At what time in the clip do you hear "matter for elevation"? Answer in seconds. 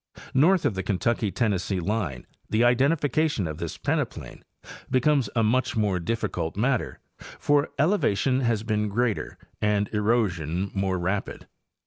6.57-8.39